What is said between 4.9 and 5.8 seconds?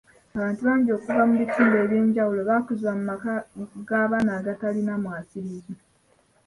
mwasiriza.